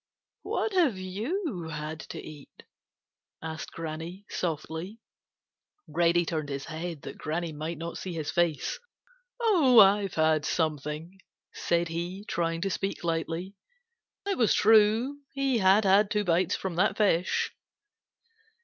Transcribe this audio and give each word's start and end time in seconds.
"What 0.41 0.73
have 0.73 0.97
you 0.97 1.67
had 1.71 1.99
to 2.09 2.19
eat?" 2.19 2.63
asked 3.39 3.71
Granny 3.73 4.25
softly. 4.31 4.99
Reddy 5.87 6.25
turned 6.25 6.49
his 6.49 6.65
head 6.65 7.03
that 7.03 7.19
Granny 7.19 7.51
might 7.53 7.77
not 7.77 7.99
see 7.99 8.11
his 8.13 8.31
face. 8.31 8.79
"Oh, 9.39 9.77
I've 9.77 10.15
had 10.15 10.43
something," 10.43 11.19
said 11.53 11.89
he, 11.89 12.25
trying 12.27 12.61
to 12.61 12.69
speak 12.71 13.03
lightly. 13.03 13.53
It 14.25 14.39
was 14.39 14.55
true; 14.55 15.19
he 15.35 15.59
had 15.59 15.85
had 15.85 16.09
two 16.09 16.23
bites 16.23 16.55
from 16.55 16.77
that 16.77 16.97
fish. 16.97 17.51